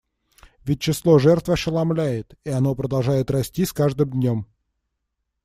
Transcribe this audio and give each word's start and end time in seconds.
Ведь 0.65 0.81
число 0.81 1.19
жертв 1.19 1.49
ошеломляет, 1.51 2.33
и 2.43 2.49
оно 2.49 2.73
продолжает 2.73 3.29
расти 3.29 3.65
с 3.65 3.71
каждым 3.71 4.09
днем. 4.09 4.47